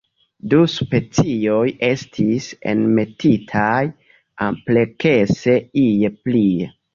Du 0.51 0.59
specioj 0.75 1.67
estis 1.87 2.47
enmetitaj 2.73 3.77
amplekse 4.47 5.57
ie 5.85 6.13
plie. 6.25 6.73